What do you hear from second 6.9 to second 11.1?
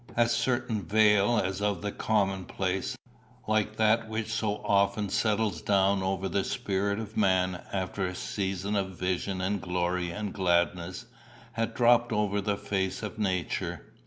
of man after a season of vision and glory and gladness,